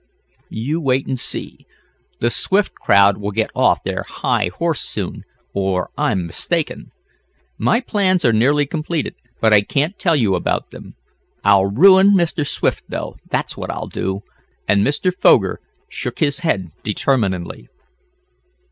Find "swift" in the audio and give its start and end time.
2.31-2.73, 12.47-12.85